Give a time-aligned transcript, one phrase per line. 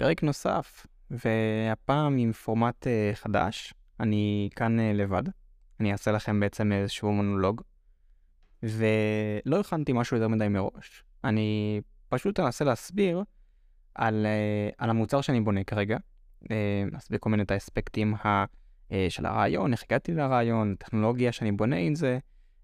[0.00, 3.74] פרק נוסף, והפעם עם פורמט uh, חדש.
[4.00, 5.22] אני כאן uh, לבד.
[5.80, 7.62] אני אעשה לכם בעצם איזשהו מונולוג.
[8.62, 11.04] ולא הכנתי משהו יותר מדי מראש.
[11.24, 13.22] אני פשוט אנסה להסביר
[13.94, 15.98] על, uh, על המוצר שאני בונה כרגע.
[16.92, 21.76] להסביר כל מיני את האספקטים ה, uh, של הרעיון, איך הגעתי לרעיון, טכנולוגיה שאני בונה
[21.76, 22.18] עם זה,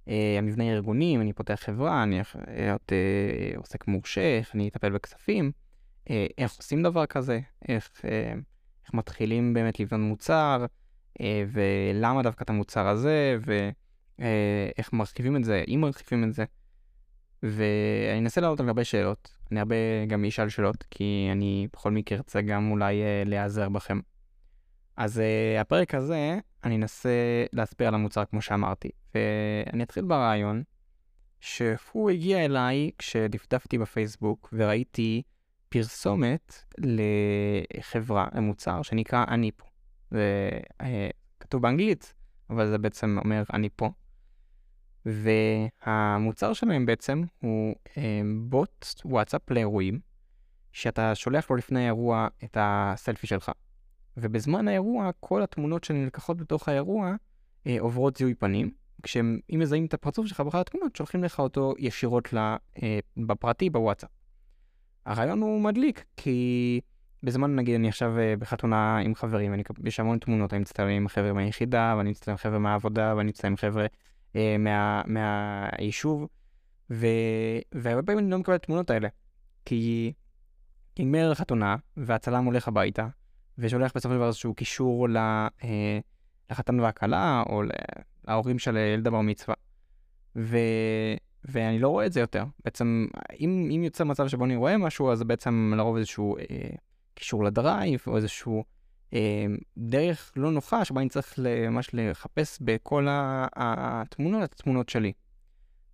[0.05, 2.21] uh, המבנה הארגוני, אם אני פותח חברה, אני
[2.57, 5.66] להיות uh, עוסק מורשה, איך אני אטפל בכספים.
[6.11, 8.33] אה, איך עושים דבר כזה, איך, אה,
[8.85, 10.67] איך מתחילים באמת לבנות מוצר,
[11.21, 13.37] אה, ולמה דווקא את המוצר הזה,
[14.19, 16.45] ואיך מרחיבים את זה, אם מרחיבים את זה.
[17.43, 19.77] ואני אנסה לעלות על הרבה שאלות, אני הרבה
[20.09, 24.01] גם אשאל שאלות, כי אני בכל מקרה ארצה גם אולי להיעזר בכם.
[24.97, 25.23] אז
[25.61, 27.11] הפרק הזה, אני אנסה
[27.53, 30.63] להסביר על המוצר כמו שאמרתי, ואני אתחיל ברעיון
[31.41, 35.23] שהוא הגיע אליי כשדפדפתי בפייסבוק וראיתי
[35.69, 39.67] פרסומת לחברה, למוצר, שנקרא אני פה.
[40.11, 41.09] זה אה,
[41.41, 42.15] כתוב באנגלית,
[42.51, 43.91] אבל זה בעצם אומר אני פה.
[45.07, 50.01] והמוצר שלהם בעצם הוא אה, בוט וואטסאפ לאירועים,
[50.73, 53.51] שאתה שולח לו לפני האירוע את הסלפי שלך.
[54.17, 57.15] ובזמן האירוע, כל התמונות שנלקחות בתוך האירוע
[57.67, 58.71] אה, עוברות זיהוי פנים,
[59.03, 62.29] כשהם, אם מזהים את הפרצוף שלך באחת התמונות, שולחים לך אותו ישירות
[62.83, 64.16] אה, בפרטי בוואטסאפ.
[65.07, 66.81] הרעיון הוא מדליק, כי
[67.23, 71.09] בזמן, נגיד, אני עכשיו אה, בחתונה עם חברים, אני, יש המון תמונות, אני מצטלם עם
[71.09, 73.87] חבר'ה מהיחידה, ואני מצטלם עם חבר'ה מהעבודה, ואני מצטלם עם חבר'ה
[74.37, 76.27] אה, מה, מהיישוב,
[76.91, 77.07] ו,
[77.73, 79.09] והרבה פעמים אני לא מקבל את התמונות האלה,
[79.65, 80.13] כי
[80.99, 83.09] נגמר החתונה, והצלם הולך הביתה,
[83.59, 85.99] ושולח בסופו של דבר איזשהו קישור ל, אה,
[86.51, 87.63] לחתן והכלה, או
[88.29, 89.55] להורים של ילד הבר מצווה.
[90.37, 90.59] ו...
[91.45, 92.45] ואני לא רואה את זה יותר.
[92.65, 93.07] בעצם,
[93.41, 96.45] אם, אם יוצא מצב שבו אני רואה משהו, אז זה בעצם לרוב איזשהו אה,
[97.15, 98.65] קישור לדרייב, או איזשהו
[99.15, 99.47] אה,
[99.79, 101.39] דרך לא נוחה שבה אני צריך
[101.71, 103.07] ממש לחפש בכל
[103.57, 105.13] התמונות, את התמונות שלי.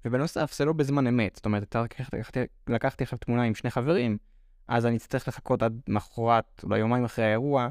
[0.04, 1.36] ובנוסף, זה לא בזמן אמת.
[1.36, 2.16] זאת אומרת, לקחתי,
[2.68, 4.18] לקחתי עכשיו תמונה עם שני חברים,
[4.68, 7.68] אז אני אצטרך לחכות עד מחרת, אולי יומיים אחרי האירוע,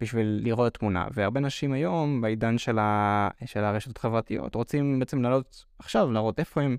[0.00, 1.06] בשביל לראות תמונה.
[1.12, 3.28] והרבה נשים היום, בעידן של, ה...
[3.46, 6.76] של הרשתות החברתיות, רוצים בעצם לעלות עכשיו, להראות איפה הם,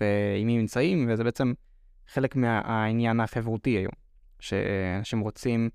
[0.00, 1.52] ועם מי נמצאים, וזה בעצם
[2.08, 3.92] חלק מהעניין החברותי היום,
[4.40, 5.70] שאנשים רוצים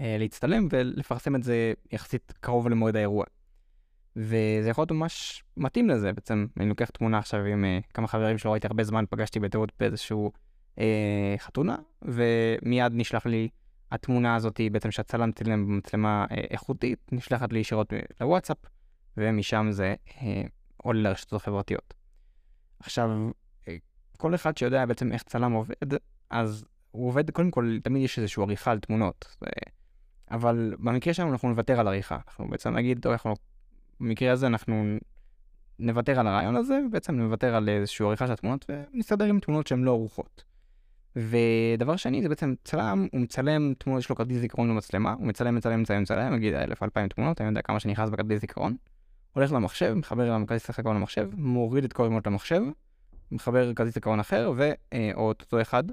[0.00, 3.24] אה, להצטלם ולפרסם את זה יחסית קרוב למועד האירוע.
[4.16, 8.38] וזה יכול להיות ממש מתאים לזה, בעצם אני לוקח תמונה עכשיו עם אה, כמה חברים
[8.38, 10.32] שלא ראיתי הרבה זמן, פגשתי בטעות באיזשהו
[10.78, 13.48] אה, חתונה, ומיד נשלח לי
[13.90, 18.56] התמונה הזאת, בעצם שהצלם צילם במצלמה אה, איכותית, נשלחת לי ישירות לוואטסאפ,
[19.16, 20.42] ומשם זה אה,
[20.76, 21.94] עולה לרשתות החברתיות.
[22.82, 23.10] עכשיו,
[23.68, 23.76] אה,
[24.16, 25.74] כל אחד שיודע בעצם איך צלם עובד,
[26.30, 29.36] אז הוא עובד, קודם כל, תמיד יש איזושהי עריכה על תמונות.
[30.30, 32.18] אבל במקרה שלנו אנחנו נוותר על עריכה.
[32.26, 33.34] אנחנו בעצם נגיד, טוב, אנחנו,
[34.00, 34.96] במקרה הזה אנחנו
[35.78, 39.82] נוותר על הרעיון הזה, ובעצם נוותר על איזושהי עריכה של התמונות, ונסתדר עם תמונות שהן
[39.84, 40.44] לא ערוכות.
[41.16, 45.54] ודבר שני זה בעצם צלם, הוא מצלם תמונות, יש לו כרטיס זיכרון במצלמה, הוא מצלם,
[45.54, 48.76] מצלם, מצלם, מצלם, נגיד אלף אלפיים תמונות, אני יודע כמה שנכנס בכרטיס זיכרון.
[49.32, 52.62] הולך למחשב, מחבר לכרטיס זיכרון למחשב, מוריד את כל רימות למחשב,
[53.30, 55.84] מחבר כרטיס זיכרון אחר, ו, אה, או אותו אחד,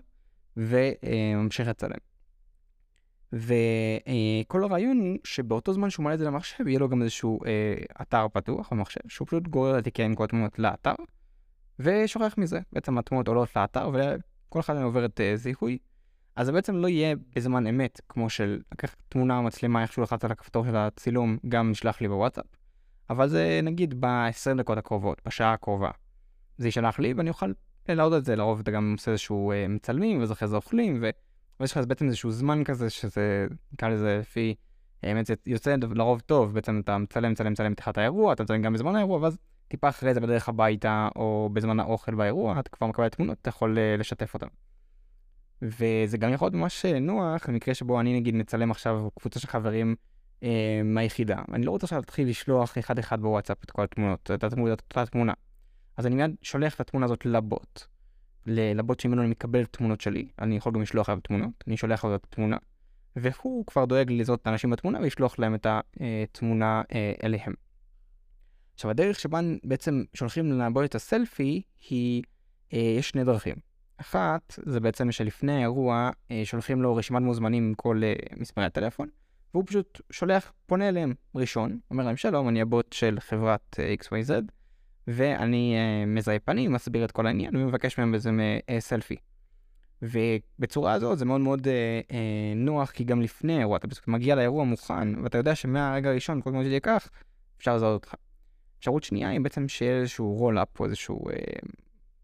[0.58, 1.98] וממשיך לצלם.
[3.34, 7.74] וכל הרעיון הוא שבאותו זמן שהוא מעלה את זה למחשב, יהיה לו גם איזשהו אה,
[8.02, 10.96] אתר פתוח במחשב, שהוא פשוט גורר את עם כל התמונות לאתר,
[11.80, 12.60] ושוכח מזה.
[12.74, 15.78] בעצם התמונות עולות לאתר, וכל מהם עובר את אה, זיהוי.
[16.36, 20.32] אז זה בעצם לא יהיה בזמן אמת, כמו של לקח תמונה מצלמה, איכשהו לחץ על
[20.32, 22.59] הכפתור של הצילום, גם נשלח לי בוואטסאפ.
[23.09, 25.92] אבל זה נגיד ב-20 דקות הקרובות, בשעה הקרובה.
[26.58, 27.52] זה יישלח לי ואני אוכל
[27.88, 31.09] להעלות את זה, לרוב אתה גם עושה איזשהו אה, מצלמים, ואז אחרי זה אוכלים, ו...
[31.59, 34.56] ויש לך בעצם איזשהו זמן כזה, שזה, נקרא לזה לפי,
[35.03, 38.74] האמת זה יוצא לרוב טוב, בעצם אתה מצלם, מצלם, מצלם פתיחת האירוע, אתה מצלם גם
[38.74, 39.38] בזמן האירוע, ואז
[39.68, 43.78] טיפה אחרי זה בדרך הביתה, או בזמן האוכל באירוע, אתה כבר מקבל תמונות, אתה יכול
[43.78, 44.47] אה, לשתף אותן.
[45.62, 49.47] וזה גם יכול להיות ממש אה, נוח, במקרה שבו אני נגיד מצלם עכשיו קבוצה של
[49.47, 49.96] חברים
[50.44, 51.38] אה, מהיחידה.
[51.53, 55.34] אני לא רוצה עכשיו להתחיל לשלוח אחד אחד בוואטסאפ את כל התמונות, את אותה תמונה.
[55.97, 57.84] אז אני מיד שולח את התמונה הזאת לבוט.
[58.46, 62.16] לבוט שממנו אני מקבל תמונות שלי, אני יכול גם לשלוח עליו תמונות, אני שולח לו
[62.16, 62.58] את התמונה,
[63.16, 67.53] והוא כבר דואג לזהות את האנשים בתמונה וישלוח להם את התמונה אה, אליהם.
[68.74, 72.24] עכשיו הדרך שבה בעצם שולחים לבוט את הסלפי היא,
[72.74, 73.56] אה, יש שני דרכים.
[73.97, 78.02] אחת, זה בעצם שלפני האירוע אה, שולחים לו רשימת מוזמנים עם כל
[78.38, 79.09] מספרי הטלפון,
[79.53, 83.93] והוא פשוט שולח, פונה אליהם ראשון, אומר להם שלום, אני הבוט של חברת uh, אה,
[83.93, 84.31] XYZ,
[85.07, 88.31] ואני uh, מזהה פנים, מסביר את כל העניין, ומבקש מהם איזה
[88.79, 89.16] סלפי.
[90.01, 94.35] ובצורה הזאת זה מאוד מאוד אה, אה, נוח, כי גם לפני האירוע, אתה פשוט מגיע
[94.35, 97.09] לאירוע מוכן, ואתה יודע שמהרגע הראשון, כל מה שזה ייקח,
[97.57, 98.13] אפשר לזהות אותך.
[98.79, 101.35] אפשרות שנייה היא בעצם שיהיה איזשהו רול-אפ או איזשהו אה,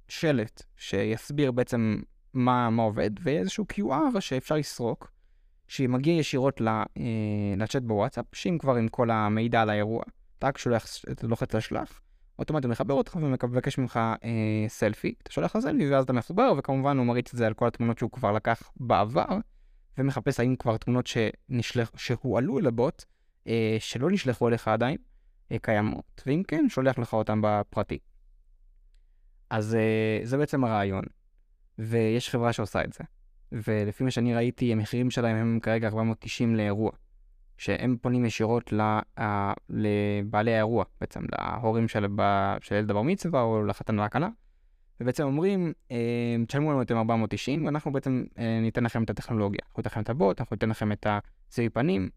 [0.08, 2.02] שלט שיסביר בעצם
[2.34, 5.12] מה, מה עובד, ואיזשהו QR שאפשר לסרוק,
[5.68, 6.84] שמגיע ישירות אה,
[7.58, 10.04] לצ'אט בוואטסאפ, שאם כבר עם כל המידע על האירוע,
[10.38, 12.02] אתה רק שולח, אתה לוחץ לשלח,
[12.40, 17.06] אוטומטית מחבר אותך ומבקש ממך אה, סלפי, אתה שולח לסלפי ואז אתה מחובר, וכמובן הוא
[17.06, 19.26] מריץ את זה על כל התמונות שהוא כבר לקח בעבר,
[19.98, 23.06] ומחפש האם כבר תמונות שנשלח, שהועלו לבוט,
[23.48, 24.98] אה, שלא נשלחו אליך עדיין,
[25.52, 28.00] אה, קיימות, ואם כן, שולח לך אותן בפרטי.
[29.50, 31.04] אז אה, זה בעצם הרעיון,
[31.80, 33.04] ויש חברה שעושה את זה.
[33.52, 36.92] ולפי מה שאני ראיתי, המחירים שלהם הם כרגע 490 לאירוע.
[37.58, 38.74] שהם פונים ישירות
[39.70, 42.06] לבעלי האירוע, בעצם להורים של,
[42.62, 44.28] של ילד הבר מצווה או לחתן והכלה,
[45.00, 49.60] ובעצם אומרים, אה, תשלמו לנו אתם 490, ואנחנו בעצם אה, ניתן לכם את הטכנולוגיה.
[49.68, 51.08] אנחנו ניתן לכם את הבוט, אנחנו ניתן לכם את
[51.52, 52.10] הזיהוי פנים,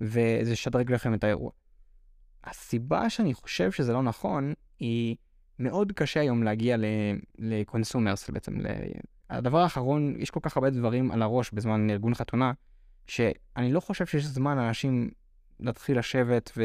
[0.00, 1.50] וזה ישדרג לכם את האירוע.
[2.44, 5.16] הסיבה שאני חושב שזה לא נכון, היא
[5.58, 6.76] מאוד קשה היום להגיע
[7.38, 8.52] לקונסומרס בעצם.
[9.36, 12.52] הדבר האחרון, יש כל כך הרבה דברים על הראש בזמן ארגון חתונה,
[13.06, 15.10] שאני לא חושב שיש זמן לאנשים
[15.60, 16.58] להתחיל לשבת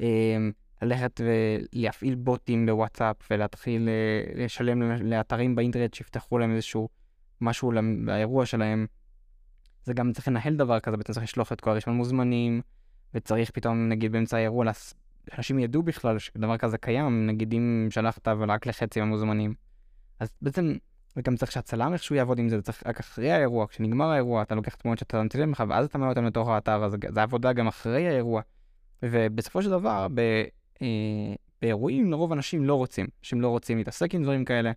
[0.00, 6.88] וללכת ולהפעיל בוטים בוואטסאפ ולהתחיל אה, לשלם לאתרים באינטרנט שיפתחו להם איזשהו
[7.40, 7.72] משהו
[8.06, 8.86] לאירוע שלהם.
[9.84, 12.62] זה גם צריך לנהל דבר כזה, בעצם צריך לשלוח את כל הראשון מוזמנים,
[13.14, 14.64] וצריך פתאום, נגיד באמצע האירוע,
[15.30, 19.54] שאנשים ידעו בכלל שדבר כזה קיים, נגיד אם שלחת ורק לחצי מהמוזמנים.
[20.20, 20.74] אז בעצם
[21.16, 24.74] וגם צריך שהצלם איכשהו יעבוד עם זה, צריך רק אחרי האירוע, כשנגמר האירוע, אתה לוקח
[24.74, 28.08] תמונות שאתה מצלם לך, ואז אתה מעלה אותן לתוך האתר, אז זה עבודה גם אחרי
[28.08, 28.42] האירוע.
[29.02, 30.20] ובסופו של דבר, ב,
[30.82, 33.06] אה, באירועים לרוב אנשים לא רוצים.
[33.22, 34.72] אנשים לא רוצים להתעסק עם דברים כאלה,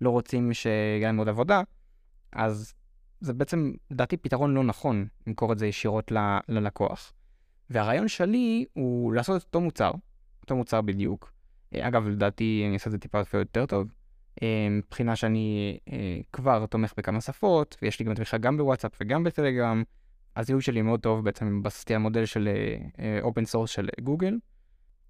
[0.00, 1.62] לא רוצים שיהיה להם עוד עבודה,
[2.32, 2.74] אז
[3.20, 7.12] זה בעצם, לדעתי, פתרון לא נכון למכור את זה ישירות ל, ללקוח.
[7.70, 9.92] והרעיון שלי הוא לעשות את אותו מוצר,
[10.42, 11.32] אותו מוצר בדיוק.
[11.74, 13.88] אה, אגב, לדעתי אני אעשה את זה טיפה יותר טוב.
[14.42, 19.24] אה, מבחינה שאני אה, כבר תומך בכמה שפות, ויש לי גם תמיכה גם בוואטסאפ וגם
[19.24, 19.82] בטלגרם.
[20.36, 22.48] הזיהוי שלי מאוד טוב, בעצם בסטי המודל של
[23.22, 24.38] open אה, source של גוגל.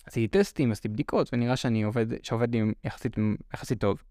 [0.06, 3.16] עשיתי טסטים, עשיתי בדיקות, ונראה שאני עובד, שעובד עם יחסית,
[3.54, 4.02] יחסית טוב.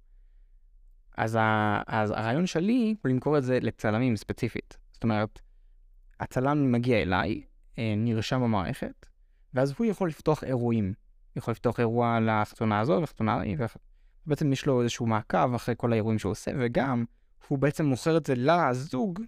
[1.17, 4.77] אז, ה, אז הרעיון שלי הוא למכור את זה לצלמים ספציפית.
[4.93, 5.39] זאת אומרת,
[6.19, 7.41] הצלם מגיע אליי,
[7.77, 9.05] נרשם במערכת,
[9.53, 10.93] ואז הוא יכול לפתוח אירועים.
[11.35, 13.41] יכול לפתוח אירוע לחתונה הזו וחתונה
[14.25, 17.05] בעצם יש לו איזשהו מעקב אחרי כל האירועים שהוא עושה, וגם
[17.47, 19.19] הוא בעצם מוכר את זה לזוג,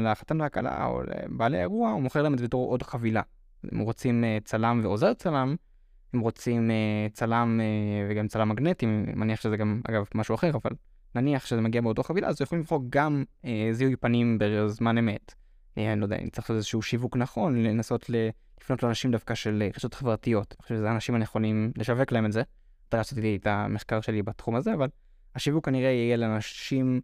[0.00, 3.22] לחתן והכלה או לבעלי האירוע, הוא מוכר להם את זה בתור עוד חבילה.
[3.72, 5.56] הם רוצים uh, צלם ועוזר צלם,
[6.14, 10.50] הם רוצים uh, צלם uh, וגם צלם מגנטי, אני מניח שזה גם, אגב, משהו אחר,
[10.50, 10.70] אבל
[11.14, 13.24] נניח שזה מגיע באותו חבילה, אז יכולים לבחור גם
[13.72, 15.34] זיהוי פנים בזמן אמת.
[15.76, 18.10] אני לא יודע, אם צריך איזשהו שיווק נכון, לנסות
[18.60, 20.54] לפנות לאנשים דווקא של רשתות חברתיות.
[20.58, 22.42] אני חושב שזה האנשים הנכונים לשווק להם את זה.
[22.88, 24.88] אתה עשיתי את המחקר שלי בתחום הזה, אבל
[25.34, 27.00] השיווק כנראה יהיה לאנשים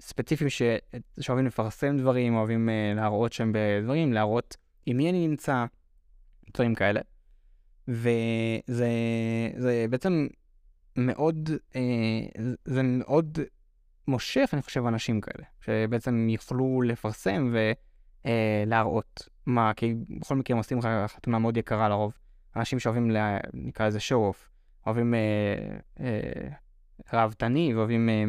[0.00, 0.62] ספציפיים ש...
[1.20, 5.64] שאוהבים לפרסם דברים, אוהבים uh, להראות שהם בדברים, להראות עם מי אני נמצא,
[6.54, 7.00] דברים כאלה.
[7.88, 8.88] וזה
[9.56, 10.26] זה בעצם
[10.96, 11.76] מאוד, uh,
[12.64, 13.38] זה מאוד
[14.08, 17.54] מושך, אני חושב, אנשים כאלה, שבעצם יוכלו לפרסם
[18.24, 22.12] ולהראות uh, מה, כי בכל מקרה הם עושים לך חתונה מאוד יקרה לרוב.
[22.56, 24.53] אנשים שאוהבים, לה, נקרא לזה show off.
[24.86, 25.20] אוהבים אה,
[26.00, 26.48] אה,
[27.12, 28.24] ראוותני ואוהבים, אה,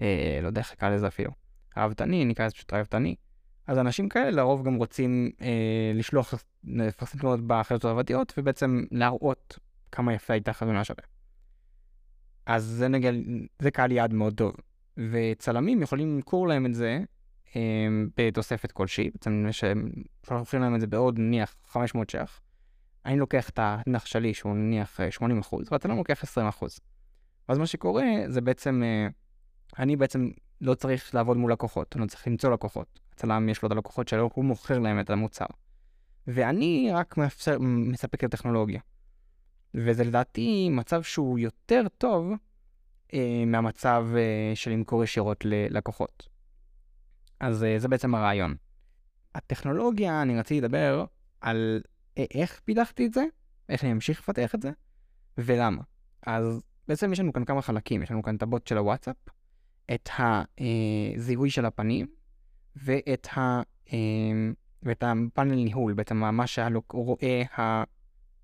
[0.00, 1.30] אה, לא יודע איך לקרוא לזה אפילו,
[1.76, 3.14] ראוותני, נקרא לזה פשוט ראוותני.
[3.66, 6.34] אז אנשים כאלה לרוב גם רוצים אה, לשלוח,
[6.64, 9.58] לפרסם תמונות בחיות הרבתיות, ובעצם להראות
[9.92, 11.08] כמה יפה הייתה החתונה שלהם.
[12.46, 13.14] אז זה נגיד,
[13.58, 14.52] זה קהל יעד מאוד טוב.
[14.96, 17.00] וצלמים יכולים למכור להם את זה
[17.56, 17.60] אה,
[18.16, 19.46] בתוספת כלשהי, בעצם
[20.26, 22.40] שולחים להם את זה בעוד נניח 500 ש"ח.
[23.06, 26.80] אני לוקח את הנח שלי שהוא נניח 80 אה, אחוז, ואתה לא לוקח 20 אחוז.
[27.48, 29.08] ואז מה שקורה זה בעצם, אה,
[29.78, 30.30] אני בעצם
[30.60, 33.00] לא צריך לעבוד מול לקוחות, אני לא צריך למצוא לקוחות.
[33.12, 35.46] הצלם יש לו את הלקוחות שלו, הוא מוכר להם את המוצר.
[36.26, 38.80] ואני רק מאפשר, מספק את הטכנולוגיה.
[39.74, 42.32] וזה לדעתי מצב שהוא יותר טוב
[43.14, 46.28] אה, מהמצב אה, של למכור ישירות ללקוחות.
[47.40, 48.54] אז אה, זה בעצם הרעיון.
[49.34, 51.04] הטכנולוגיה, אני רציתי לדבר
[51.40, 51.80] על
[52.16, 53.24] איך פיתחתי את זה,
[53.68, 54.70] איך אני אמשיך לפתח את זה,
[55.38, 55.82] ולמה.
[56.26, 59.16] אז בעצם יש לנו כאן כמה חלקים, יש לנו כאן את הבוט של הוואטסאפ,
[59.94, 60.08] את
[61.16, 62.06] הזיהוי של הפנים,
[62.76, 63.62] ואת, ה,
[64.82, 67.42] ואת הפאנל ניהול, בעצם מה שרואה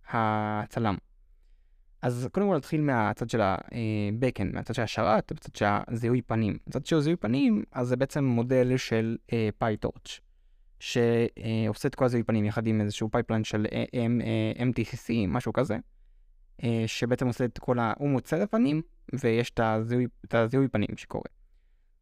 [0.08, 0.96] הצלם.
[2.02, 6.58] אז קודם כל נתחיל מהצד של ה-Backend, מהצד של השרת, בצד של הזיהוי פנים.
[6.66, 9.16] בצד של זיהוי פנים, אז זה בעצם מודל של
[9.62, 10.20] PyTorch,
[10.80, 13.66] שעושה את כל הזיהוי פנים יחד עם איזשהו pipeline של
[14.58, 15.76] MTCNN, משהו כזה,
[16.87, 17.92] שבעצם עושה את כל ה...
[17.99, 18.82] הוא מוצא את הפנים,
[19.12, 21.25] ויש את הזיהוי, את הזיהוי פנים שקורה.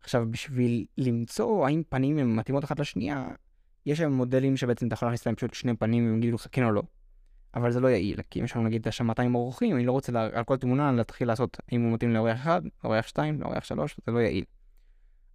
[0.00, 3.28] עכשיו, בשביל למצוא האם פנים הן מתאימות אחת לשנייה,
[3.86, 6.64] יש היום מודלים שבעצם אתה יכול להכניס להם פשוט שני פנים והם יגידו לך כן
[6.64, 6.82] או לא.
[7.54, 10.12] אבל זה לא יעיל, כי אם יש לנו נגיד שם 200 אורחים, אני לא רוצה
[10.12, 13.96] לה, על כל תמונה להתחיל לעשות אם הוא מתאים לאורח 1, לאורח 2, לאורח 3,
[14.06, 14.44] זה לא יעיל.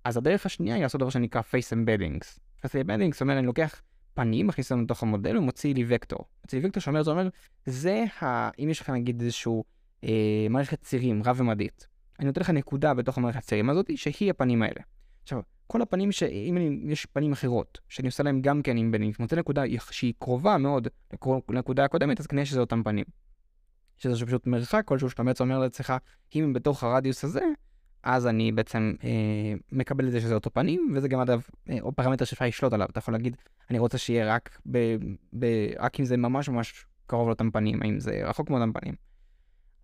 [0.04, 2.40] אז הדרך השנייה היא לעשות דבר שנקרא Face Embeddings.
[2.66, 3.82] Face Embeddings אומר אני לוקח
[4.14, 6.26] פנים, מכניס לנו לתוך המודל ומוציא לי וקטור.
[6.44, 7.30] מוציא לי וקטור שאומר, זה אומר,
[7.66, 8.50] זה ה...
[8.60, 9.64] אם יש לך נגיד איזשהו
[10.04, 11.88] אה, מערכת צירים רב-ממדית,
[12.20, 14.82] אני נותן לך נקודה בתוך המערכת צירים הזאת, שהיא הפנים האלה.
[15.24, 16.24] עכשיו, כל הפנים, ש...
[16.24, 20.14] אם אני, יש פנים אחרות, שאני עושה להם גם כן עם בנים, מוצא נקודה שהיא
[20.20, 20.88] קרובה מאוד
[21.50, 23.06] לנקודה הקודמת, אז כנראה שזה אותם פנים.
[23.98, 25.94] שזה פשוט מרחק כלשהו, שאתה בעצם אומר לעצמך,
[26.36, 27.46] אם הם בתוך הרדיוס הזה,
[28.04, 29.10] אז אני בעצם אה,
[29.72, 32.88] מקבל את זה שזה אותו פנים, וזה גם אגב, אה, או פרמטר שאפשר לשלוט עליו.
[32.92, 33.36] אתה יכול להגיד,
[33.70, 34.96] אני רוצה שיהיה רק, ב,
[35.40, 35.46] ב,
[35.80, 38.96] רק אם זה ממש ממש קרוב לאותם פנים, האם זה רחוק מאותם פנים.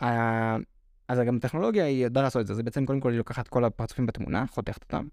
[0.01, 0.57] אה,
[1.07, 3.65] אז גם טכנולוגיה היא יודעת לעשות את זה, זה בעצם קודם כל היא לוקחת כל
[3.65, 5.07] הפרצופים בתמונה, חותכת אותם,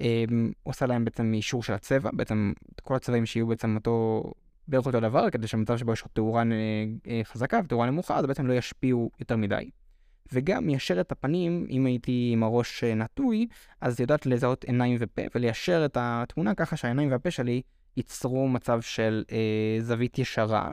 [0.00, 4.24] אמ, עושה להם בעצם אישור של הצבע, בעצם כל הצבעים שיהיו בעצם אותו,
[4.68, 6.42] בערך אותו דבר, כדי שהמצב שבו יש תאורה
[7.08, 9.70] אה, חזקה ותאורה נמוכה, אז בעצם לא ישפיעו יותר מדי.
[10.32, 13.46] וגם מיישר את הפנים, אם הייתי עם הראש אה, נטוי,
[13.80, 17.62] אז יודעת לזהות עיניים ופה, וליישר את התמונה ככה שהעיניים והפה שלי
[17.96, 20.70] ייצרו מצב של אה, זווית ישרה,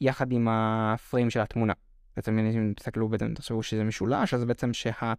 [0.00, 1.72] יחד עם הפריים של התמונה.
[2.16, 5.12] בעצם אם תסתכלו, בעצם תחשבו שזה משולש, אז בעצם שה...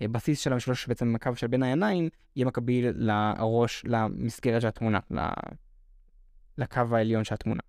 [0.00, 4.98] בסיס של המשולש, בעצם הקו של בין העיניים, יהיה מקביל לראש, למסגרת של התמונה,
[6.58, 7.60] לקו העליון של התמונה.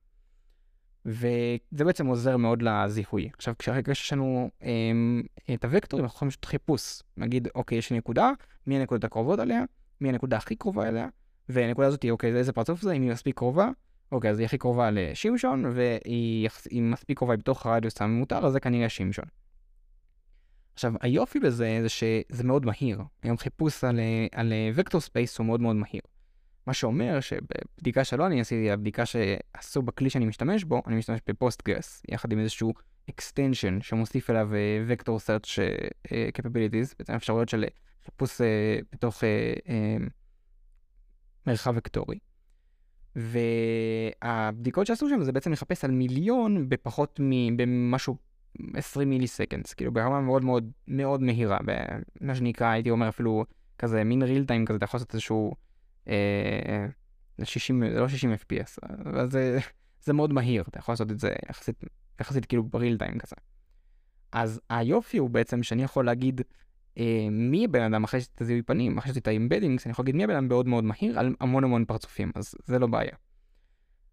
[1.08, 3.30] וזה בעצם עוזר מאוד לזיהוי.
[3.38, 5.24] עכשיו, כשהרגע יש לנו אמ,
[5.54, 7.02] את הוקטורים, אנחנו יכולים לעשות חיפוש.
[7.18, 8.32] נגיד, אוקיי, יש לי נקודה,
[8.68, 9.64] מי הנקודות הקרובות עליה,
[10.02, 11.08] מי הנקודה הכי קרובה אליה,
[11.50, 13.70] והנקודה הזאת היא, אוקיי, איזה פרצוף זה, אם היא מספיק קרובה,
[14.12, 16.50] אוקיי, אז היא הכי קרובה לשמשון, והיא
[16.82, 19.26] מספיק קרובה בתוך הרדיוס הממותר, אז זה כנראה שמשון.
[20.74, 23.02] עכשיו, היופי בזה זה שזה מאוד מהיר.
[23.24, 24.00] היום חיפוש על,
[24.32, 26.02] על vector space הוא מאוד מאוד מהיר.
[26.68, 31.35] מה שאומר שבבדיקה שלו אני עשיתי, הבדיקה שעשו בכלי שאני משתמש בו, אני משתמש ב
[31.35, 32.74] Postgres, יחד עם איזשהו
[33.12, 34.50] extension שמוסיף אליו
[34.88, 35.46] vector search
[36.08, 37.66] capabilities, בעצם אפשרויות של
[38.06, 38.44] חיפוש אה,
[38.92, 39.70] בתוך אה, אה,
[41.48, 42.20] מרחב וקטורי.
[43.16, 48.18] והבדיקות שעשו שם זה בעצם לחפש על מיליון בפחות ממשהו
[48.74, 51.58] 20 milliseconds, כאילו ברמה מאוד מאוד מאוד מהירה,
[52.22, 53.46] במה שנקרא, הייתי אומר אפילו
[53.78, 55.56] כזה מין real time כזה, אתה יכול לעשות איזשהו, אה,
[57.44, 59.60] 60, לא 60 FPS, אבל זה,
[60.02, 61.84] זה מאוד מהיר, אתה יכול לעשות את זה יחסית,
[62.22, 63.36] יחסית כאילו ב real time כזה.
[64.32, 66.42] אז היופי הוא בעצם שאני יכול להגיד
[66.98, 70.24] אה, מי הבן אדם אחרי שאתה זיהוי פנים, אחרי שאתה embeddings, אני יכול להגיד מי
[70.24, 73.16] הבן אדם מאוד מאוד מהיר על המון המון פרצופים, אז זה לא בעיה.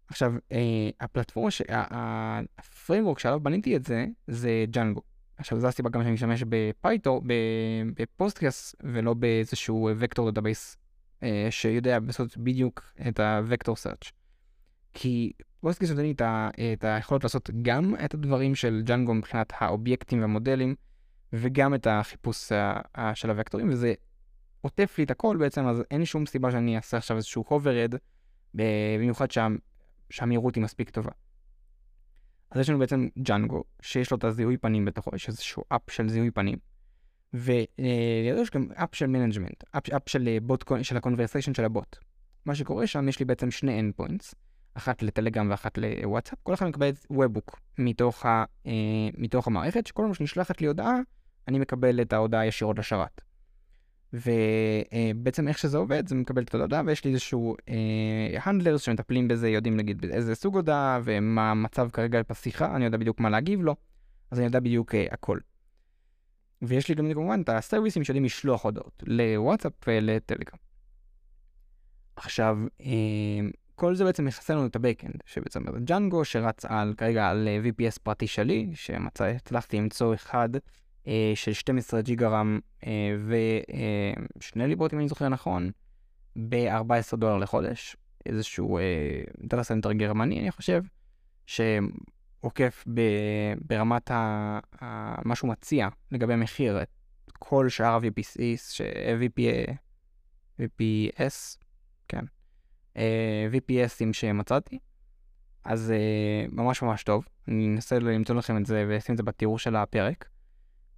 [0.07, 1.61] עכשיו, אה, הפלטפורמה, ש...
[1.69, 5.01] ה framework שעליו בניתי את זה, זה ג'אנגו.
[5.37, 7.21] עכשיו, זו הסיבה גם שאני משתמש בפייתור,
[7.95, 10.84] ב Postgres, ולא באיזשהו vector database אה,
[11.49, 13.19] שיודע לעשות בדיוק את
[13.51, 14.11] ה vector search.
[14.93, 16.13] כי Postgres נותן לי
[16.73, 20.75] את, היכולת לעשות גם את הדברים של ג'אנגו מבחינת האובייקטים והמודלים,
[21.33, 22.51] וגם את החיפוש
[23.13, 23.93] של הוקטורים, וזה
[24.61, 27.97] עוטף לי את הכל בעצם, אז אין שום סיבה שאני אעשה עכשיו איזשהו overhead
[28.53, 29.55] במיוחד שם
[30.09, 31.11] שהמהירות היא מספיק טובה.
[32.51, 36.09] אז יש לנו בעצם ג'אנגו, שיש לו את הזיהוי פנים בתוכו, יש איזשהו app של
[36.09, 36.57] זיהוי פנים.
[37.33, 41.97] ולידו יש גם app של management, app, app של בוט, של ה conversation של הבוט.
[42.45, 44.35] מה שקורה שם, יש לי בעצם שני endpoints,
[44.73, 48.71] אחת לטלגרם ואחת לוואטסאפ, כל אחד מקבל webhook מתוך, ה, אה,
[49.17, 50.95] מתוך המערכת, שכל פעם שנשלחת לי הודעה,
[51.47, 53.21] אני מקבל את ההודעה ישירות לשרת.
[54.13, 57.55] ובעצם איך שזה עובד, זה מקבל את ההודעה ויש לי איזשהו
[58.43, 62.97] הנדלרס אה, שמטפלים בזה, יודעים נגיד איזה סוג הודעה ומה המצב כרגע בשיחה, אני יודע
[62.97, 63.75] בדיוק מה להגיב לו,
[64.31, 65.39] אז אני יודע בדיוק אה, הכל.
[66.67, 70.57] ויש לי גם כמובן את הסרוויסים שיודעים לשלוח הודעות לוואטסאפ ולטלגרם.
[72.15, 72.87] עכשיו, אה,
[73.75, 77.59] כל זה בעצם מכסה לנו את ה-Backend, שבעצם זה ג'אנגו שרץ על כרגע על אה,
[77.63, 80.49] VPS פרטי שלי, שהצלחתי למצוא אחד
[81.07, 82.59] אה, של 12 ג'יגה רם
[84.37, 85.71] ושני ליבות, אם אני זוכר נכון,
[86.49, 87.95] ב-14 דולר לחודש.
[88.25, 88.79] איזשהו
[89.39, 90.81] data center גרמני, אני חושב,
[92.45, 96.89] שעוקף ב- ברמת ה- ה- מה שהוא מציע לגבי המחיר, את
[97.39, 98.81] כל שאר ה-VPS,
[99.21, 99.41] VP,
[100.61, 101.57] VPS,
[102.07, 102.25] כן,
[103.51, 104.79] VPSים שמצאתי.
[105.63, 107.25] אז אה, ממש ממש טוב.
[107.47, 110.29] אני אנסה למצוא לכם את זה ואשים את זה בתיאור של הפרק.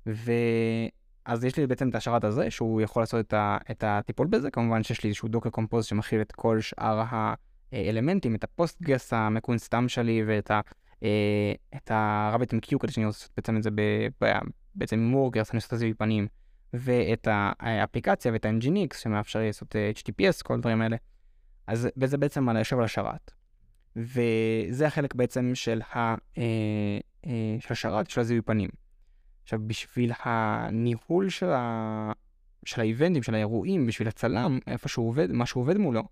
[0.06, 3.58] ואז יש לי בעצם את השרת הזה, שהוא יכול לעשות את, ה...
[3.72, 4.51] את הטיפול בזה.
[4.51, 7.04] כמובן שיש לי איזשהו Docker Compose שמכיל את כל שאר
[7.72, 10.56] האלמנטים, את ה Postgres המקוסטם שלי ואת ה...
[10.56, 10.62] אה,
[11.75, 13.70] את ה RabbitMQ כדי שאני עושה בעצם את זה.
[14.77, 16.27] בעצם עם workers, אני עושה את זה בפנים,
[16.74, 17.27] ואת
[17.60, 20.98] האפליקציה ואת ה-Nginx שמאפשר לי לעשות אה, HTTPS, כל הדברים האלה.
[21.68, 23.32] אז וזה בעצם יושב על השרת.
[23.96, 26.44] וזה החלק בעצם של, ה, אה,
[27.25, 28.70] אה, של השרת של הזיהוי פנים.
[29.44, 32.12] עכשיו, בשביל הניהול של, ה,
[32.66, 36.04] של האיבנטים, של האירועים, בשביל הצלם, איפה שהוא עובד, מה שהוא עובד מולו,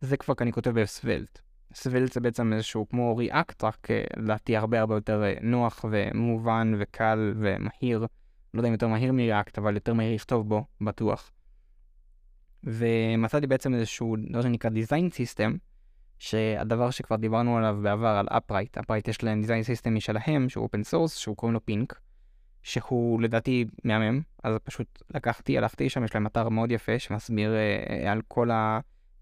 [0.00, 1.40] זה כבר אני כותב בסוולט.
[1.74, 6.72] סוולט זה בעצם איזשהו כמו ריאקט, רק אה, לדעתי הרבה הרבה יותר אה, נוח ומובן
[6.78, 8.06] וקל ומהיר.
[8.54, 11.30] לא יודע אם יותר מהיר מריאקט, אבל יותר מהיר לכתוב בו, בטוח.
[12.64, 15.58] ומצאתי בעצם איזשהו, לא שנקרא design system,
[16.18, 20.94] שהדבר שכבר דיברנו עליו בעבר, על Appwrite, Appwrite יש להם design system משלהם, שהוא open
[20.94, 22.00] source, שהוא קוראים לו Pink,
[22.62, 28.12] שהוא לדעתי מהמם, אז פשוט לקחתי, הלכתי שם, יש להם אתר מאוד יפה שמסביר אה,
[28.12, 28.50] על כל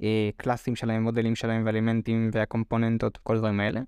[0.02, 3.80] הקלאסים שלהם, מודלים שלהם ואלימנטים והקומפוננטות, כל הדברים האלה.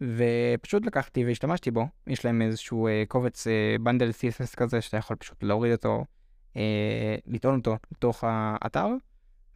[0.00, 5.16] ופשוט לקחתי והשתמשתי בו, יש להם איזשהו אה, קובץ אה, bundle CSS כזה שאתה יכול
[5.16, 6.04] פשוט להוריד אותו,
[6.56, 8.88] אה, לטעון אותו לתוך האתר,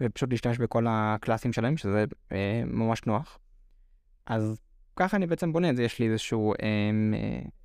[0.01, 3.39] ופשוט להשתמש בכל הקלאסים שלהם, שזה אה, ממש נוח.
[4.27, 4.61] אז
[4.97, 6.59] ככה אני בעצם בונה את זה, יש לי איזשהו אה,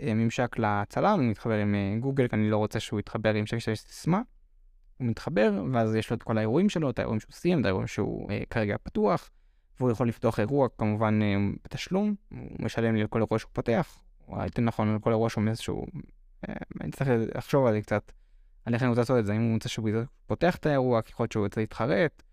[0.02, 3.46] אה, ממשק לצלם, הוא מתחבר עם אה, גוגל, כי אני לא רוצה שהוא יתחבר עם
[3.46, 4.22] שקש סיסמה.
[4.98, 7.88] הוא מתחבר, ואז יש לו את כל האירועים שלו, את האירועים שהוא סיים, את האירועים
[7.88, 9.30] שהוא אה, כרגע פתוח,
[9.80, 14.00] והוא יכול לפתוח אירוע כמובן אה, בתשלום, הוא משלם לי על כל אירוע שהוא פותח,
[14.28, 15.86] או יותר נכון על כל אירוע שהוא מאיזשהו,
[16.50, 18.12] אה, אני צריך לחשוב על זה קצת,
[18.66, 19.90] על איך אני רוצה לעשות את זה, אם הוא רוצה שהוא
[20.28, 22.24] פותח את האירוע, ככל שהוא רוצה להתחרט,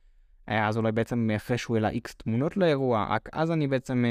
[0.49, 4.04] אה, אז אולי בעצם אחרי שהוא העלה איקס תמונות לאירוע, רק אז אני בעצם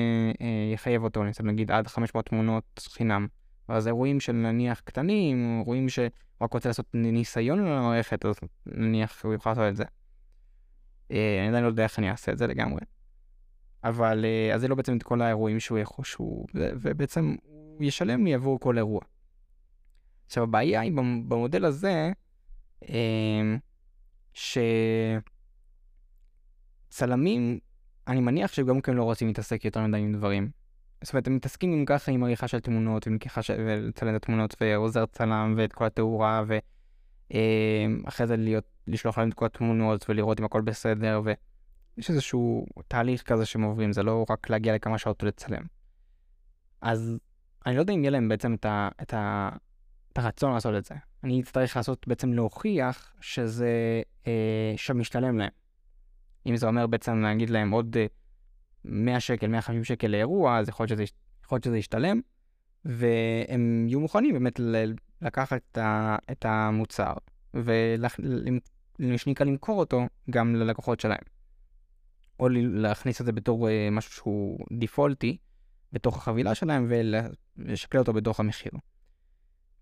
[0.75, 3.27] אחייב אה, אותו, אני אעשה נגיד עד 500 תמונות חינם.
[3.69, 6.09] ואז אירועים של נניח קטנים, אירועים שרק
[6.53, 9.83] רוצה לעשות ניסיון על המערכת, אז נניח הוא יוכל לעשות את זה.
[11.09, 12.81] אני עדיין לא יודע איך אני אעשה את זה לגמרי.
[13.83, 18.59] אבל אז זה לא בעצם את כל האירועים שהוא שהוא, ובעצם הוא ישלם לי עבור
[18.59, 19.01] כל אירוע.
[20.25, 20.91] עכשיו הבעיה היא
[21.27, 22.11] במודל הזה,
[24.33, 24.57] ש...
[26.89, 27.59] צלמים,
[28.07, 30.49] אני מניח שגם כן לא רוצים להתעסק יותר מדי עם דברים.
[31.03, 33.53] זאת אומרת, הם מתעסקים עם ככה עם עריכה של תמונות, עם לקיחה של...
[33.57, 36.43] ולצלם את התמונות, ועוזר צלם, ואת כל התאורה,
[38.03, 43.21] ואחרי זה להיות, לשלוח להם את כל התמונות, ולראות אם הכל בסדר, ויש איזשהו תהליך
[43.21, 45.63] כזה שהם עוברים, זה לא רק להגיע לכמה שעות ולצלם.
[46.81, 47.17] אז
[47.65, 48.89] אני לא יודע אם יהיה להם בעצם את, ה...
[49.01, 49.49] את, ה...
[50.13, 50.95] את הרצון לעשות את זה.
[51.23, 55.49] אני אצטרך לעשות, בעצם להוכיח שזה, אה, שמשתלם להם.
[56.45, 57.97] אם זה אומר בעצם להגיד להם עוד
[58.85, 61.03] 100 אה, שקל, 150 שקל לאירוע, אז יכול להיות שזה,
[61.45, 62.21] יכול להיות שזה ישתלם,
[62.85, 64.59] והם יהיו מוכנים באמת
[65.21, 67.13] לקחת את, ה, את המוצר,
[68.99, 71.23] ושניקה למכור אותו גם ללקוחות שלהם.
[72.39, 75.37] או להכניס את זה בתור אה, משהו שהוא דיפולטי
[75.91, 76.87] בתוך החבילה שלהם
[77.57, 78.71] ולשקל אותו בתוך המחיר.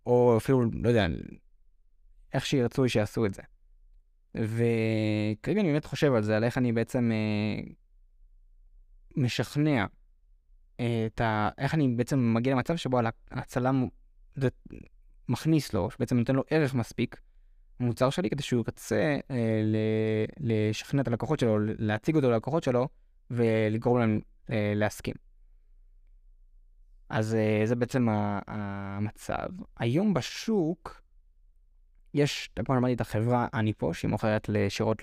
[0.06, 1.08] או אפילו, לא יודע,
[2.34, 3.42] איך שירצו שיעשו את זה.
[4.36, 7.64] וכרגע אני באמת חושב על זה, על איך אני בעצם אה,
[9.15, 9.86] משכנע
[10.80, 11.50] אה, את ה...
[11.58, 13.00] איך אני בעצם מגיע למצב שבו
[13.32, 13.88] הצלם
[15.30, 17.21] מכניס לו, שבעצם נותן לו ערך מספיק,
[17.80, 19.36] מוצר שלי, כדי שהוא ירצה אה.
[20.39, 22.88] לשכנע את הלקוחות שלו, להציג אותו ללקוחות שלו,
[23.32, 24.19] ולגרום להם
[24.50, 25.15] אה, להסכים.
[27.10, 28.08] אז אה, זה בעצם
[28.47, 29.47] המצב.
[29.78, 31.02] היום בשוק,
[32.13, 35.02] יש, כמו אמרתי, את החברה אני פה, שהיא מוכרת לשירות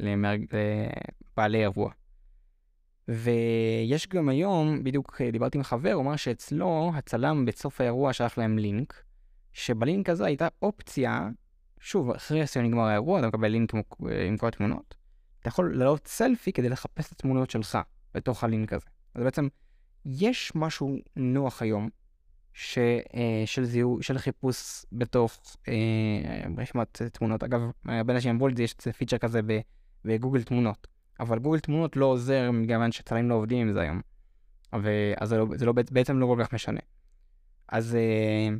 [0.00, 1.92] לבעלי אירוע.
[3.08, 8.58] ויש גם היום, בדיוק דיברתי עם חבר, הוא אמר שאצלו הצלם בסוף האירוע שלח להם
[8.58, 9.02] לינק,
[9.52, 11.28] שבלינק הזה הייתה אופציה,
[11.80, 13.72] שוב, אחרי שנגמר האירוע, אתה מקבל לינק
[14.28, 14.94] עם כל התמונות,
[15.40, 17.78] אתה יכול לעלות סלפי כדי לחפש את התמונות שלך
[18.14, 18.86] בתוך הלינק הזה.
[19.14, 19.48] אז בעצם,
[20.04, 21.88] יש משהו נוח היום
[22.52, 25.38] ש, אה, של זיהוי, של חיפוש בתוך
[25.68, 25.74] אה,
[26.58, 27.42] רשימת תמונות.
[27.42, 29.40] אגב, הרבה אנשים אמרו לי, יש פיצ'ר כזה
[30.04, 30.86] בגוגל תמונות,
[31.20, 34.00] אבל גוגל תמונות לא עוזר מכיוון שצלמים לא עובדים עם זה היום.
[34.72, 34.82] אז
[35.24, 36.80] זה, לא, זה לא, בעצם לא כל כך משנה.
[37.68, 38.56] אז, אה,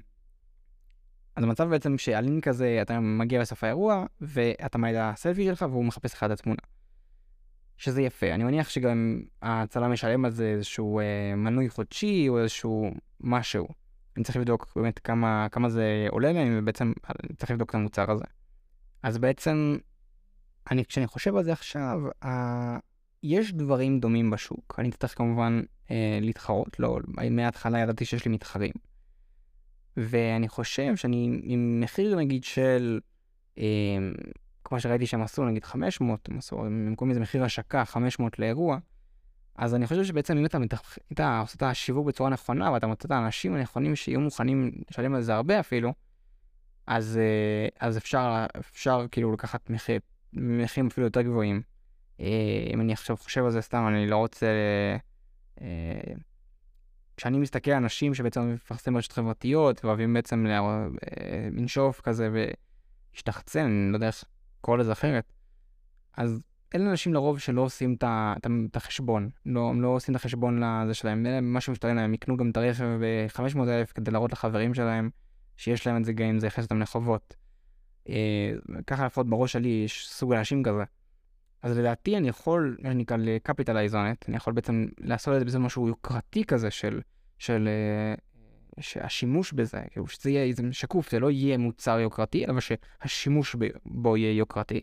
[1.37, 5.85] אז המצב בעצם שהלינק הזה, אתה מגיע לסוף האירוע, ואתה מעלה את הסלפי שלך והוא
[5.85, 6.61] מחפש לך את התמונה.
[7.77, 8.35] שזה יפה.
[8.35, 12.91] אני מניח שגם הצלם משלם על זה איזשהו אה, מנוי חודשי או איזשהו
[13.21, 13.69] משהו.
[14.17, 16.93] אני צריך לבדוק באמת כמה, כמה זה עולה להם, ובעצם
[17.37, 18.25] צריך לבדוק את המוצר הזה.
[19.03, 19.77] אז בעצם,
[20.71, 22.79] אני, כשאני חושב על זה עכשיו, ה...
[23.23, 26.99] יש דברים דומים בשוק, אני צריך כמובן אה, להתחרות, לא,
[27.31, 28.73] מההתחלה ידעתי שיש לי מתחרים.
[29.97, 33.01] ואני חושב שאני עם מחיר נגיד של,
[33.59, 33.65] אה,
[34.65, 38.79] כמו שראיתי שהם עשו, נגיד 500, הם עשו, במקום איזה מחיר השקה, 500 לאירוע,
[39.57, 40.99] אז אני חושב שבעצם אם אתה, מתח...
[41.13, 45.23] אתה עושה את השיווק בצורה נכונה, ואתה מוצא את האנשים הנכונים שיהיו מוכנים לשלם על
[45.23, 45.93] זה הרבה אפילו,
[46.87, 50.01] אז, אה, אז אפשר, אפשר כאילו לקחת מחיר,
[50.37, 51.63] מחירים אפילו יותר גבוהים.
[52.21, 54.47] אה, אם אני עכשיו חושב על זה סתם, אני לא רוצה...
[55.61, 56.15] אה,
[57.17, 60.47] כשאני מסתכל על אנשים שבעצם מפרסמים ברשת חברתיות, ואוהבים בעצם
[61.53, 64.25] לנשוף כזה ולהשתחצן, אני לא יודע איך
[64.59, 65.33] לקרוא לזה אחרת,
[66.17, 66.43] אז
[66.75, 71.27] אלה אנשים לרוב שלא עושים את החשבון, לא, הם לא עושים את החשבון לזה שלהם,
[71.27, 75.11] אלה מה שמשתלם להם, הם יקנו גם את הרכב ב-500,000 כדי להראות לחברים שלהם
[75.57, 77.37] שיש להם את זה גם אם זה יכנס אותם לחובות.
[78.09, 80.85] אה, ככה לפחות בראש שלי יש סוג אנשים כזה.
[81.63, 85.45] אז לדעתי אני יכול, אני נקרא לקפיטליז on it, אני יכול בעצם לעשות את זה
[85.45, 87.01] בזה משהו יוקרתי כזה של,
[87.39, 87.69] של
[88.17, 88.21] uh,
[88.81, 94.17] שהשימוש בזה, כאילו שזה יהיה איזה שקוף, זה לא יהיה מוצר יוקרתי, אבל שהשימוש בו
[94.17, 94.81] יהיה יוקרתי.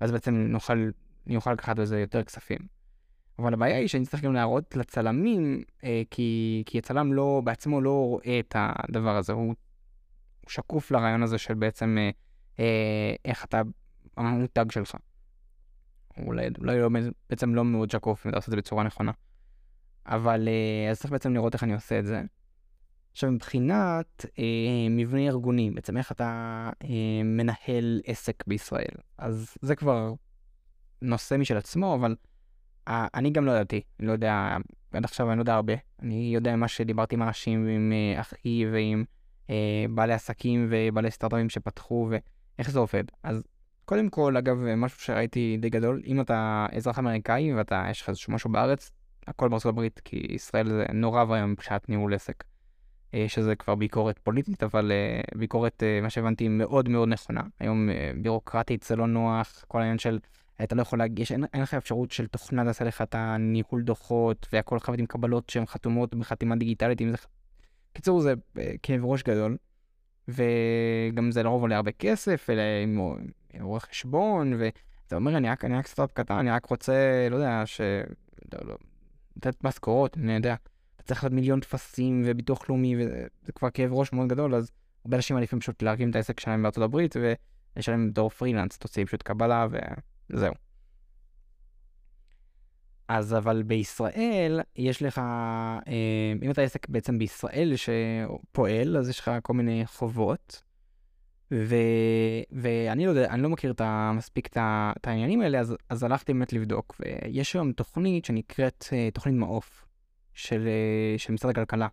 [0.00, 0.90] ואז בעצם נוכל,
[1.26, 2.58] אני אוכל לקחת בזה יותר כספים.
[3.38, 8.06] אבל הבעיה היא שאני צריך גם להראות לצלמים, אה, כי, כי הצלם לא, בעצמו לא
[8.06, 12.10] רואה את הדבר הזה, הוא, הוא שקוף לרעיון הזה של בעצם אה, אה,
[13.24, 13.62] איך אתה,
[14.16, 14.96] המותג שלך.
[16.18, 16.88] אולי, אולי לא,
[17.30, 19.12] בעצם לא מאוד שקוף אם אתה עושה את זה בצורה נכונה.
[20.06, 22.22] אבל אה, אז צריך בעצם לראות איך אני עושה את זה.
[23.12, 24.44] עכשיו מבחינת אה,
[24.90, 30.14] מבנה ארגוני, בעצם איך אתה אה, מנהל עסק בישראל, אז זה כבר
[31.02, 32.16] נושא משל עצמו, אבל
[32.88, 34.56] אה, אני גם לא ידעתי, לא יודע,
[34.92, 35.74] עד עכשיו אני לא יודע הרבה.
[36.02, 39.04] אני יודע מה שדיברתי עם אנשים, עם אה, אחי ועם
[39.50, 42.08] אה, בעלי עסקים ובעלי סטארט-אפים שפתחו
[42.58, 43.04] ואיך זה עובד.
[43.22, 43.42] אז
[43.84, 48.32] קודם כל, אגב, משהו שראיתי די גדול, אם אתה אזרח אמריקאי ואתה, יש לך איזשהו
[48.32, 48.90] משהו בארץ,
[49.26, 52.44] הכל בארצות הברית, כי ישראל זה נורא ואיום מבחינת ניהול עסק.
[53.14, 57.42] אה, שזה כבר ביקורת פוליטית, אבל אה, ביקורת, אה, מה שהבנתי, מאוד מאוד נכונה.
[57.60, 57.88] היום
[58.22, 60.18] בירוקרטית זה לא נוח, כל העניין של,
[60.62, 64.46] אתה לא יכול להגיש, אין, אין לך אפשרות של תוכנה לעשה לך את הניהול דוחות,
[64.52, 67.16] והכל חייבת עם קבלות שהן חתומות בחתימה דיגיטלית, אם זה...
[67.92, 68.34] קיצור, זה
[68.82, 69.56] כאב ראש גדול,
[70.28, 72.46] וגם זה לרוב עולה הרבה כסף,
[72.82, 73.00] עם
[73.60, 77.62] רואה חשבון, ואתה אומר, אני רק, אני רק סטארט קטן, אני רק רוצה, לא יודע,
[77.64, 77.80] ש...
[78.52, 78.76] לא, לא,
[79.36, 80.54] לתת משכורות, אני יודע.
[81.04, 84.70] צריך לעשות מיליון טפסים וביטוח לאומי, וזה כבר כאב ראש מאוד גדול, אז
[85.04, 87.16] הרבה אנשים מעדיפים פשוט להקים את העסק שלהם בארצות הברית
[87.76, 89.66] ולשלם בתור פרילנס, תוציא פשוט קבלה
[90.30, 90.54] וזהו.
[93.08, 99.30] אז אבל בישראל יש לך, אה, אם אתה עסק בעצם בישראל שפועל, אז יש לך
[99.42, 100.62] כל מיני חובות.
[101.52, 101.76] ו...
[102.52, 104.12] ואני לא יודע, אני לא מכיר את ה...
[104.16, 109.34] מספיק את, העניינים האלה, אז, אז הלכתי באמת לבדוק, ויש היום תוכנית שנקראת אה, תוכנית
[109.34, 109.86] מעוף.
[110.36, 111.88] של, אה, של משרד הכלכלה,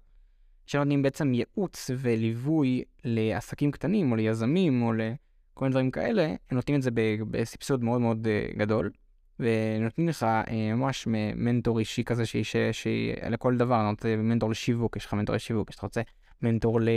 [0.65, 6.77] שנותנים בעצם ייעוץ וליווי לעסקים קטנים או ליזמים או לכל מיני דברים כאלה, הם נותנים
[6.77, 6.91] את זה
[7.31, 8.91] בסבסוד מאוד מאוד גדול,
[9.39, 14.95] ונותנים לך אה, ממש מנטור אישי כזה שהיא, שהיא לכל דבר, אתה רוצה מנטור לשיווק,
[14.95, 16.01] יש לך מנטור לשיווק, יש לך רוצה
[16.41, 16.89] מנטור ל...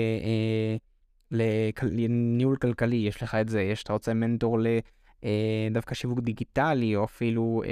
[1.83, 4.67] לניהול כלכלי, יש לך את זה, יש, אתה רוצה מנטור ל...
[5.71, 7.63] דווקא שיווק דיגיטלי, או אפילו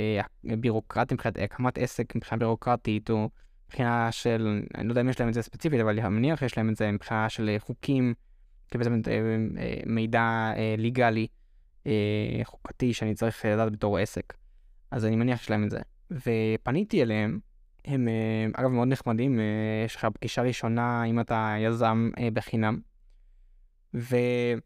[0.44, 3.28] בירוקרטי מבחינת הקמת עסק מבחינה בירוקרטית, או
[3.66, 6.58] מבחינה של, אני לא יודע אם יש להם את זה ספציפית, אבל אני מניח שיש
[6.58, 8.14] להם את זה מבחינה של חוקים,
[8.70, 9.12] כבעצם אה,
[9.58, 11.26] אה, מידע אה, ליגלי,
[12.44, 14.34] חוקתי, שאני צריך לדעת בתור עסק.
[14.94, 15.80] אז אני מניח שיש להם את זה.
[16.10, 17.38] ופניתי אליהם,
[17.84, 18.08] הם
[18.52, 19.40] אגב מאוד נחמדים,
[19.86, 22.80] יש לך פגישה ראשונה אם אתה יזם בחינם.
[23.94, 24.60] והם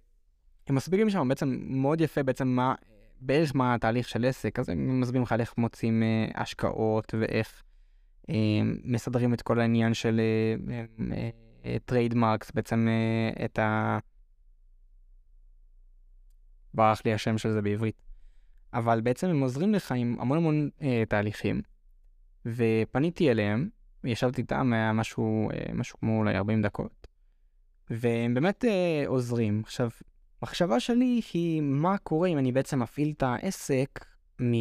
[0.70, 2.74] מסבירים שם בעצם מאוד יפה בעצם מה,
[3.20, 6.02] בערך מה התהליך של עסק, אז הם מסבירים לך איך מוצאים
[6.34, 7.62] השקעות ואיך
[8.84, 10.20] מסדרים את כל העניין של
[11.84, 12.88] trademarks, בעצם
[13.44, 13.98] את ה...
[16.74, 18.07] ברח לי השם של זה בעברית.
[18.74, 21.60] אבל בעצם הם עוזרים לך עם המון המון אה, תהליכים.
[22.46, 23.68] ופניתי אליהם,
[24.04, 27.06] ישבתי איתם, היה משהו, אה, משהו כמו אולי 40 דקות.
[27.90, 29.62] והם באמת אה, עוזרים.
[29.64, 29.90] עכשיו,
[30.42, 34.04] מחשבה שלי היא מה קורה אם אני בעצם מפעיל את העסק
[34.42, 34.52] מ...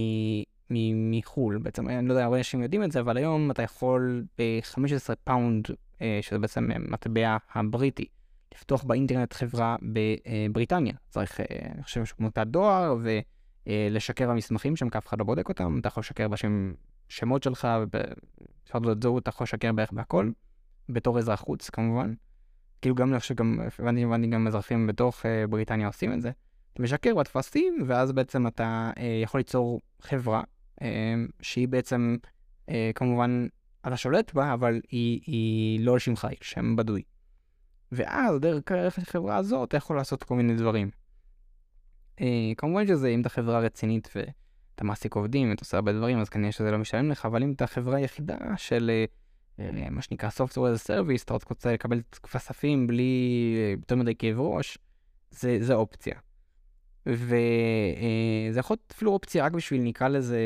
[0.69, 5.15] מחו"ל, בעצם אני לא יודע, הרבה אנשים יודעים את זה, אבל היום אתה יכול ב-15
[5.23, 5.67] פאונד,
[6.01, 8.05] אה, שזה בעצם מטבע הבריטי,
[8.53, 10.93] לפתוח באינטרנט חברה בבריטניה.
[11.09, 12.97] צריך, אה, אני חושב, משהו כמו תא דואר,
[13.67, 16.73] ולשקר במסמכים שם, כי אף אחד לא בודק אותם, אתה יכול לשקר בשם
[17.09, 17.67] שמות שלך,
[18.75, 20.31] לדעת זהות, אתה יכול לשקר בערך בהכל,
[20.89, 22.13] בתור אזרח חוץ כמובן.
[22.81, 26.31] כאילו גם אני שגם, הבנתי גם אזרחים בתוך אה, בריטניה עושים את זה.
[26.73, 28.91] אתה משקר בטפסים, ואז בעצם אתה
[29.23, 30.43] יכול ליצור חברה
[31.41, 32.17] שהיא בעצם,
[32.95, 33.47] כמובן,
[33.87, 37.03] אתה שולט בה, אבל היא, היא לא על שמך, היא שם בדוי.
[37.91, 40.89] ואז דרך החברה הזאת אתה יכול לעשות כל מיני דברים.
[42.57, 46.51] כמובן שזה, אם אתה חברה רצינית ואתה מעסיק עובדים ואתה עושה הרבה דברים, אז כנראה
[46.51, 49.05] שזה לא משלם לך, אבל אם אתה חברה יחידה של
[49.59, 52.01] אה, מה שנקרא Software as a Service, אתה רוצה לקבל
[52.33, 54.77] כספים בלי אה, יותר מדי כאב ראש,
[55.31, 56.19] זה, זה אופציה.
[57.05, 57.35] וזה
[58.55, 60.39] אה, יכול להיות אפילו אופציה רק בשביל, נקרא לזה,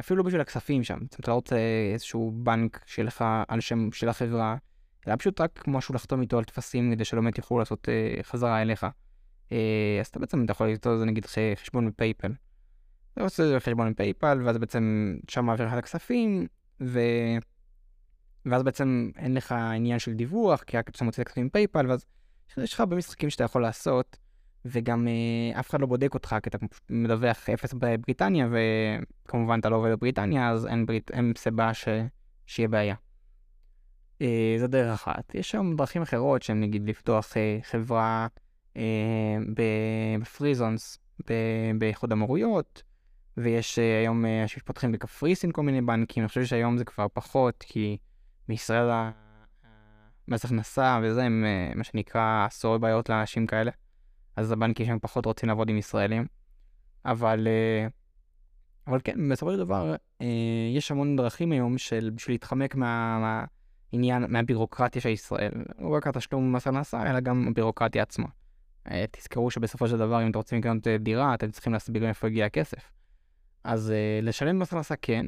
[0.00, 0.98] אפילו לא בשביל הכספים שם.
[1.20, 1.56] אתה לא רוצה
[1.92, 4.56] איזשהו בנק שלך על שם של החברה,
[5.08, 7.88] אלא פשוט רק משהו לחתום איתו על טפסים כדי שלא באמת יוכלו לעשות
[8.22, 8.86] חזרה אליך.
[10.00, 12.32] אז אתה בעצם אתה יכול לכתוב לזה נגיד חשבון ב PayPal.
[13.12, 16.46] אתה עושה חשבון ב PayPal, ואז בעצם שם מעביר לך את הכספים,
[16.80, 17.00] ו...
[18.46, 22.06] ואז בעצם אין לך עניין של דיווח, כי רק אתה מוציא את הכספים PayPal, ואז
[22.56, 24.16] יש לך הרבה משחקים שאתה יכול לעשות,
[24.64, 26.58] וגם אה, אף אחד לא בודק אותך, כי אתה
[26.90, 31.88] מדווח אפס בבריטניה, וכמובן אתה לא עובד בבריטניה, אז אין, ברית, אין סיבה ש...
[32.46, 32.94] שיהיה בעיה.
[34.22, 35.34] אה, זו דרך אחת.
[35.34, 38.26] יש שם דרכים אחרות, שהן נגיד לפתוח אה, חברה אה,
[40.20, 40.98] בפריזונס
[41.78, 42.82] באיחוד המורויות,
[43.36, 47.64] ויש אה, היום אה, שפותחים בקפריסין כל מיני בנקים, אני חושב שהיום זה כבר פחות,
[47.68, 47.96] כי...
[48.50, 48.90] בישראל
[50.28, 53.70] מס הכנסה וזה, הם אה, מה שנקרא עשור בעיות לאנשים כאלה.
[54.36, 56.26] אז הבנקים שם פחות רוצים לעבוד עם ישראלים.
[57.04, 57.86] אבל, אה,
[58.86, 60.26] אבל כן, בסופו של דבר, אה,
[60.76, 63.18] יש המון דרכים היום של בשביל להתחמק מה,
[63.92, 65.52] מהעניין, מהבירוקרטיה של ישראל.
[65.78, 68.26] לא רק התשלום מס הכנסה, אלא גם הבירוקרטיה עצמה.
[69.10, 72.92] תזכרו שבסופו של דבר, אם אתם רוצים לקנות דירה, אתם צריכים להסביר מאיפה הגיע הכסף.
[73.64, 75.26] אז לשלם מס הכנסה כן,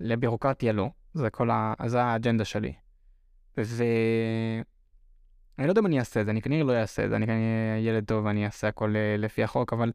[0.00, 0.90] לבירוקרטיה לא.
[1.14, 1.74] זה כל ה...
[1.86, 2.72] זה האג'נדה שלי.
[3.58, 3.84] ו...
[5.58, 7.26] אני לא יודע אם אני אעשה את זה, אני כנראה לא אעשה את זה, אני
[7.26, 9.92] כנראה ילד טוב ואני אעשה הכל אה, לפי החוק, אבל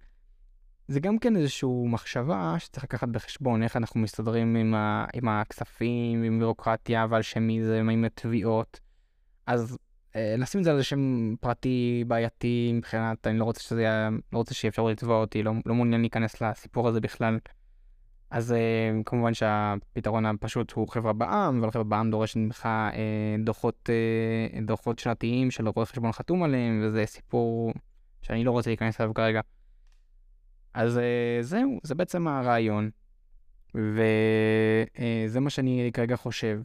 [0.87, 5.05] זה גם כן איזושהי מחשבה שצריך לקחת בחשבון איך אנחנו מסתדרים עם, ה...
[5.13, 8.79] עם הכספים, עם בירוקרטיה ועל שם מי זה, עם התביעות.
[9.45, 9.77] אז
[10.17, 14.37] אה, לשים את זה על שם פרטי בעייתי מבחינת, אני לא רוצה שזה יהיה, לא
[14.37, 17.39] רוצה שיהיה אפשר לתבוע אותי, לא, לא מעוניין להיכנס לסיפור הזה בכלל.
[18.29, 23.89] אז uh, כמובן שהפתרון הפשוט הוא חברה בע"מ, אבל חברה בע"מ דורשת ממך uh, דוחות,
[23.89, 27.73] uh, דוחות שנתיים של רואה חשבון חתום עליהם, וזה סיפור
[28.21, 29.41] שאני לא רוצה להיכנס אליו כרגע.
[30.73, 31.01] אז uh,
[31.41, 32.89] זהו, זה בעצם הרעיון,
[33.75, 36.61] וזה uh, מה שאני כרגע חושב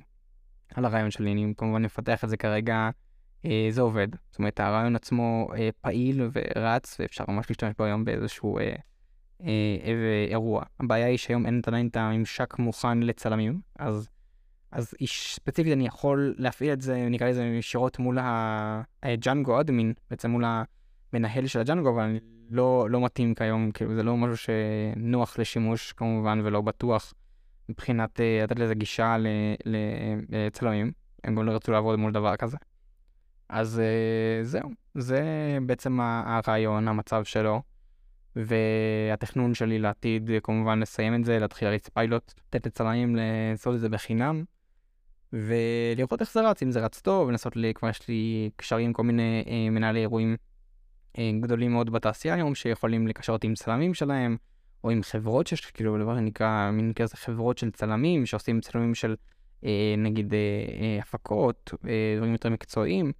[0.74, 2.90] על הרעיון שלי, אני כמובן אפתח את זה כרגע,
[3.70, 4.08] זה עובד.
[4.30, 8.58] זאת אומרת, הרעיון עצמו uh, פעיל ורץ, ואפשר ממש להשתמש בו היום באיזשהו...
[8.58, 8.62] Uh,
[9.42, 10.62] אה, אירוע.
[10.80, 14.08] הבעיה היא שהיום אין עדיין את הממשק מוכן לצלמים, אז,
[14.70, 18.18] אז ספציפית אני יכול להפעיל את זה, נקרא לזה ישירות מול
[19.02, 20.44] הג'אנגו אדמין, בעצם מול
[21.12, 22.18] המנהל של הג'אנגו, אבל אני
[22.50, 27.14] לא, לא מתאים כיום, כאילו זה לא משהו שנוח לשימוש כמובן ולא בטוח
[27.68, 29.16] מבחינת לתת לזה גישה
[30.28, 30.92] לצלמים,
[31.24, 32.56] הם גם לא רצו לעבוד מול דבר כזה.
[33.52, 35.22] אז uh, זהו, זה
[35.66, 37.62] בעצם הרעיון, המצב שלו.
[38.36, 43.88] והתכנון שלי לעתיד כמובן לסיים את זה, להתחיל להריץ פיילוט, לתת לצלמים לעשות את זה
[43.88, 44.44] בחינם,
[45.32, 48.92] ולראות איך זה רץ, אם זה רץ טוב, לנסות, לי, כבר יש לי קשרים עם
[48.92, 50.36] כל מיני אה, מנהלי אירועים
[51.18, 54.36] אה, גדולים מאוד בתעשייה היום, שיכולים לקשר אותי עם צלמים שלהם,
[54.84, 59.16] או עם חברות שיש, כאילו, דבר שנקרא, מין כזה חברות של צלמים, שעושים צלמים של
[59.64, 60.38] אה, נגיד אה,
[60.80, 63.12] אה, הפקות, אה, דברים יותר מקצועיים.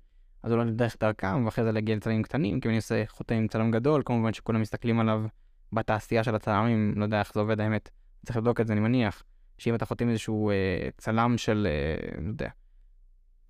[0.43, 3.49] אז אולי דרך דרכם, ואחרי זה להגיע לצלמים קטנים, כי אם אני עושה חוטא עם
[3.49, 5.25] צלם גדול, כמובן שכולם מסתכלים עליו
[5.73, 7.91] בתעשייה של הצלמים, לא יודע איך זה עובד האמת,
[8.27, 9.23] צריך לבדוק את זה, אני מניח,
[9.59, 12.49] שאם אתה חותם איזשהו אה, צלם של, אה, לא יודע,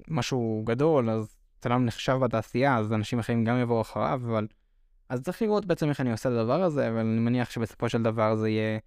[0.09, 4.47] משהו גדול, אז צלם נחשב בתעשייה, אז אנשים אחרים גם יבואו אחריו, אבל...
[5.09, 8.03] אז צריך לראות בעצם איך אני עושה את הדבר הזה, אבל אני מניח שבסופו של
[8.03, 8.79] דבר זה יהיה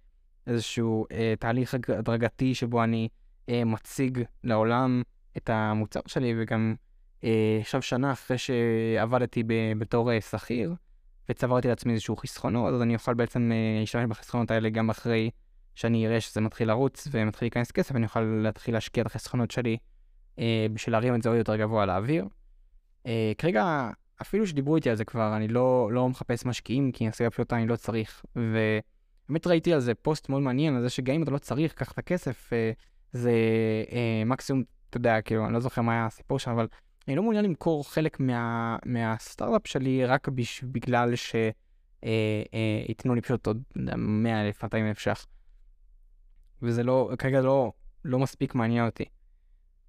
[0.46, 3.08] איזשהו אה, תהליך הדרגתי שבו אני
[3.48, 5.02] אה, מציג לעולם
[5.36, 6.74] את המוצר שלי, וגם
[7.60, 9.42] עכשיו שנה אחרי שעבדתי
[9.78, 10.74] בתור אה, שכיר,
[11.28, 15.30] וצברתי לעצמי איזשהו חסכונות, אז אני אוכל בעצם אה, להשתמש בחסכונות האלה גם אחרי
[15.74, 19.76] שאני אראה שזה מתחיל לרוץ ומתחיל להיכנס כסף, אני אוכל להתחיל להשקיע את החסכונות שלי
[20.72, 22.24] בשביל להרים את זה עוד יותר גבוה לאוויר.
[23.38, 23.90] כרגע,
[24.22, 27.66] אפילו שדיברו איתי על זה כבר, אני לא, לא מחפש משקיעים, כי הסיבה פשוטה אני
[27.66, 28.24] לא צריך.
[28.36, 31.92] ובאמת ראיתי על זה פוסט מאוד מעניין, על זה שגם אם אתה לא צריך, קח
[31.92, 32.50] את הכסף,
[33.12, 33.32] זה
[34.26, 36.66] מקסימום, אתה יודע, כאילו, אני לא זוכר מה היה הסיפור שם, אבל
[37.08, 41.44] אני לא מעוניין למכור חלק מה, מהסטארט-אפ שלי רק בש, בגלל שייתנו
[42.04, 43.62] אה, אה, לי פשוט עוד
[43.96, 45.26] 100 אלף, 200 אלף ש"ח.
[46.62, 47.72] וזה לא, כרגע לא,
[48.04, 49.04] לא מספיק מעניין אותי.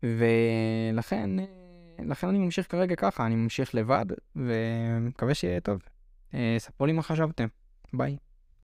[0.03, 1.45] ולכן, אה,
[2.05, 5.81] לכן אני ממשיך כרגע ככה, אני ממשיך לבד, ומקווה שיהיה טוב.
[6.33, 7.47] אה, ספרו לי מה חשבתם.
[7.93, 8.17] ביי.